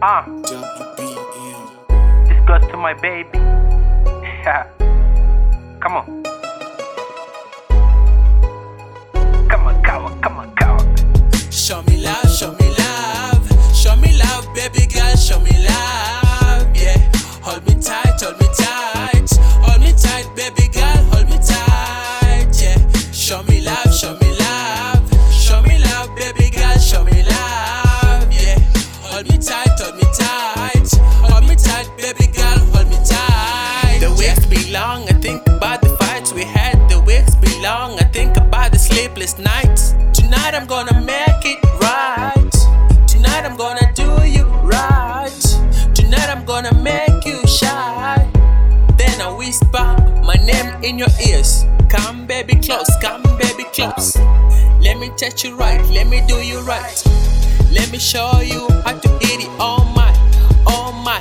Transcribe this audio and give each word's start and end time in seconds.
Ah, 0.00 0.24
WBM. 0.26 2.28
this 2.28 2.38
goes 2.46 2.62
to 2.70 2.76
my 2.76 2.94
baby. 2.94 3.30
come 5.82 5.96
on. 5.96 6.22
My 50.28 50.34
name 50.34 50.70
in 50.84 50.98
your 50.98 51.08
ears. 51.26 51.64
Come, 51.88 52.26
baby, 52.26 52.54
close. 52.56 52.90
Come, 53.00 53.22
baby, 53.38 53.64
close. 53.72 54.14
Let 54.78 54.98
me 54.98 55.08
touch 55.16 55.42
you 55.42 55.56
right. 55.56 55.82
Let 55.88 56.06
me 56.06 56.20
do 56.28 56.36
you 56.44 56.60
right. 56.60 57.02
Let 57.72 57.90
me 57.90 57.98
show 57.98 58.40
you 58.40 58.68
how 58.84 58.98
to 58.98 59.08
eat 59.28 59.40
it 59.46 59.50
all 59.58 59.86
my, 59.96 60.12
all 60.66 60.92
my. 60.92 61.18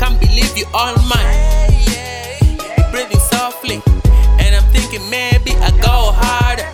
Can't 0.00 0.18
believe 0.18 0.56
you 0.56 0.64
all 0.72 0.96
mine. 1.04 1.36
Breathing 2.90 3.20
softly, 3.20 3.82
and 4.40 4.56
I'm 4.56 4.64
thinking 4.72 5.04
maybe 5.10 5.52
I 5.60 5.70
go 5.82 5.96
harder. 6.16 6.68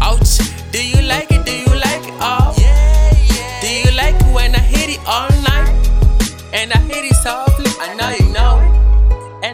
Ouch. 0.00 0.38
Do 0.72 0.80
you 0.82 1.02
like 1.02 1.30
it? 1.30 1.44
Do 1.44 1.52
you 1.52 1.74
like 1.86 2.04
it? 2.08 2.14
Oh. 2.24 2.54
Do 3.60 3.68
you 3.68 3.94
like 3.94 4.14
it 4.14 4.32
when 4.34 4.54
I 4.54 4.60
hit 4.60 4.88
it 4.96 5.00
all 5.06 5.28
night? 5.44 5.68
And 6.54 6.72
I 6.72 6.78
hit 6.88 7.04
it 7.04 7.16
softly, 7.16 7.70
I 7.80 7.94
know 7.96 8.08
you. 8.16 8.27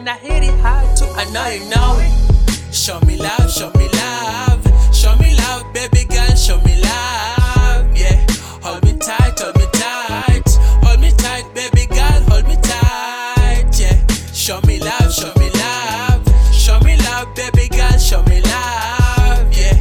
And 0.05 0.11
I 0.11 0.17
hit 0.19 0.43
it 0.43 0.53
hard 0.59 0.95
too, 0.95 1.07
I 1.17 1.25
know 1.33 1.47
you 1.49 1.67
know 1.67 1.97
it. 1.97 2.71
Show 2.71 2.99
me 3.07 3.17
love, 3.17 3.49
show 3.49 3.71
me 3.73 3.89
love, 3.89 4.61
show 4.93 5.15
me 5.15 5.35
love, 5.35 5.73
baby 5.73 6.05
girl, 6.05 6.35
show 6.35 6.61
me 6.61 6.79
love, 6.79 7.89
yeah. 7.97 8.23
Hold 8.61 8.83
me 8.83 8.93
tight, 8.99 9.33
hold 9.39 9.57
me 9.57 9.65
tight, 9.73 10.45
hold 10.85 10.99
me 10.99 11.09
tight, 11.09 11.45
baby 11.55 11.87
girl, 11.87 12.21
hold 12.29 12.47
me 12.47 12.55
tight, 12.61 13.65
yeah. 13.79 13.97
Show 14.31 14.61
me 14.67 14.77
love, 14.77 15.11
show 15.11 15.33
me 15.39 15.49
love, 15.49 16.53
show 16.53 16.79
me 16.81 16.97
love, 16.97 17.33
baby 17.33 17.67
girl, 17.69 17.97
show 17.97 18.21
me 18.29 18.41
love, 18.41 19.49
yeah. 19.57 19.73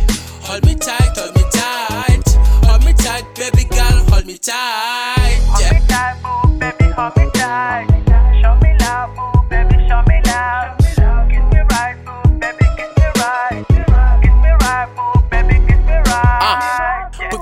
Hold 0.48 0.64
me 0.64 0.74
tight, 0.74 1.12
hold 1.18 1.36
me 1.36 1.44
tight, 1.52 2.24
hold 2.64 2.82
me 2.82 2.94
tight, 2.94 3.26
baby 3.34 3.64
girl, 3.64 4.00
hold 4.08 4.24
me 4.24 4.38
tight, 4.38 4.56
yeah. 4.56 5.52
me 5.52 5.52
tight, 5.60 5.63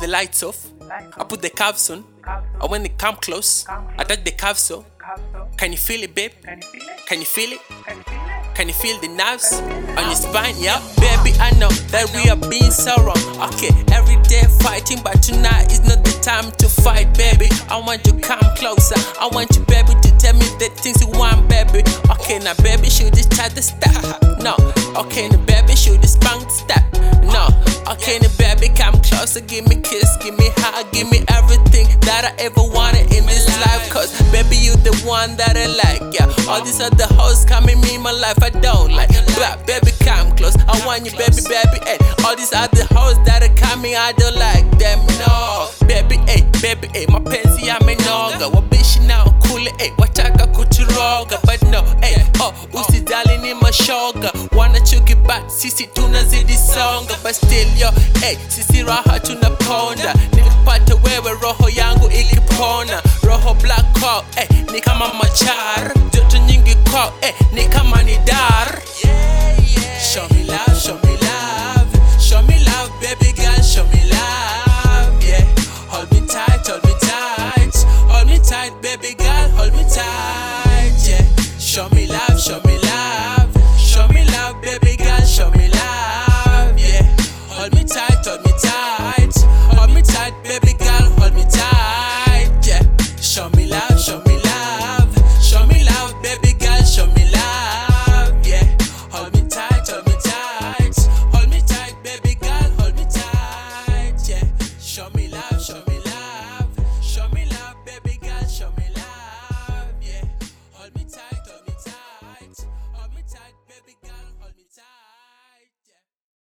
the 0.03 0.09
lights 0.09 0.43
off. 0.43 0.67
I 0.91 1.25
put 1.25 1.41
the 1.41 1.49
cuffs 1.49 1.89
on. 1.89 2.05
And 2.61 2.71
when 2.71 2.83
they 2.83 2.89
come 2.91 3.17
close, 3.17 3.65
I 3.69 4.05
touch 4.05 4.25
the 4.25 4.33
cuffs 4.33 4.63
so. 4.63 4.85
Can 5.57 5.71
you 5.71 5.79
feel 5.79 6.03
it, 6.03 6.15
babe? 6.15 6.33
Can 6.43 6.61
you 6.61 6.67
feel 6.67 6.83
it? 6.89 7.07
Can 7.07 7.19
you 7.19 7.25
feel? 7.25 7.59
Can 7.87 7.97
you 7.97 8.03
feel 8.03 8.17
it? 8.17 8.43
Can 8.55 8.69
you 8.69 8.75
feel 8.75 9.01
the 9.01 9.09
nerves 9.09 9.55
on 9.97 10.05
your 10.05 10.15
spine? 10.15 10.55
Yeah, 10.59 10.79
baby, 11.01 11.33
I 11.41 11.53
know 11.59 11.71
that 11.89 12.11
we 12.15 12.29
are 12.29 12.37
being 12.51 12.71
so 12.71 12.95
wrong. 13.01 13.17
Okay, 13.49 13.73
every 13.93 14.21
day 14.29 14.45
fighting, 14.61 15.01
but 15.03 15.23
tonight 15.23 15.73
is 15.73 15.81
not 15.81 16.05
the 16.05 16.13
time 16.21 16.51
to 16.61 16.69
fight, 16.69 17.17
baby. 17.17 17.49
I 17.71 17.79
want 17.81 18.05
you 18.07 18.13
to 18.13 18.21
come 18.21 18.45
closer. 18.57 18.99
I 19.19 19.29
want 19.33 19.57
you, 19.57 19.65
baby, 19.65 19.95
to 20.03 20.11
tell 20.19 20.35
me 20.35 20.45
the 20.61 20.69
things 20.77 21.01
you 21.01 21.09
want, 21.17 21.49
baby. 21.49 21.81
Okay, 22.33 22.43
now, 22.45 22.55
baby, 22.63 22.89
should 22.89 23.13
this 23.13 23.27
start 23.27 23.53
to 23.53 23.63
stop. 23.63 24.23
No. 24.43 24.57
Okay, 24.97 25.29
now, 25.29 25.37
baby, 25.45 25.77
should 25.77 26.01
this 26.01 26.17
bang 26.17 26.49
step? 26.49 26.83
No. 27.29 27.47
Okay, 27.93 28.19
now, 28.19 28.33
baby, 28.39 28.73
come 28.75 28.99
closer, 29.03 29.41
give 29.41 29.69
me 29.69 29.77
kiss, 29.77 30.17
give 30.17 30.37
me 30.39 30.49
hug, 30.57 30.91
give 30.93 31.11
me 31.11 31.23
everything 31.29 31.87
that 32.09 32.25
I 32.25 32.43
ever 32.43 32.65
wanted 32.73 33.13
in 33.13 33.27
this 33.27 33.47
life. 33.61 33.91
Cause, 33.91 34.11
baby, 34.33 34.57
you 34.57 34.75
the 34.81 34.97
one 35.05 35.37
that 35.37 35.59
I 35.59 35.67
like, 35.67 36.15
yeah. 36.19 36.27
All 36.49 36.65
these 36.65 36.81
other 36.81 37.05
hoes 37.21 37.45
coming 37.45 37.79
me 37.83 37.97
in 37.97 38.01
my 38.01 38.11
life, 38.13 38.43
I 38.43 38.49
don't 38.49 38.93
like. 38.93 39.11
But, 39.37 39.67
baby, 39.67 39.93
come 40.01 40.35
close. 40.35 40.57
I 40.57 40.81
want 40.87 41.05
you, 41.05 41.13
baby, 41.13 41.45
baby, 41.45 41.79
hey. 41.85 41.99
All 42.25 42.35
these 42.35 42.55
other 42.55 42.89
hoes 42.97 43.21
that 43.29 43.45
are 43.45 43.55
coming, 43.55 43.95
I 43.95 44.11
don't 44.13 44.35
like 44.37 44.67
them, 44.81 45.05
no. 45.21 45.69
Baby, 45.87 46.17
hey, 46.27 46.49
baby, 46.65 46.89
hey. 46.97 47.05
Mapenzi 47.07 47.69
yamenoga, 47.69 48.49
wabishi 48.51 49.01
nao 49.07 49.29
kule, 49.29 49.31
hey. 49.31 49.32
Wataka 51.73 51.95
no, 51.95 52.01
hey. 52.01 52.17
Oh, 52.41 52.53
usidali 52.73 53.39
ni 53.39 53.55
mashoga. 53.55 54.33
Wanachuki 54.57 55.15
but 55.15 55.49
sisi 55.51 55.87
tunazidi 55.87 56.57
songa, 56.57 57.17
but 57.23 57.35
still 57.35 57.69
hey. 58.21 58.37
Sisi 58.49 58.83
raha 58.83 59.21
tunaponda. 59.21 60.15
Nilipata 60.33 60.95
wewe 60.95 61.33
roho 61.43 61.69
yangu 61.69 62.11
ikipona. 62.11 63.03
Roho 63.23 63.55
black 63.55 63.93
call 64.01 64.23
hey. 64.37 64.47
Ni 64.73 64.81
kama 64.81 65.15
machar 65.15 65.93
I 88.05 88.17
told 88.17 88.45
me 88.45 88.52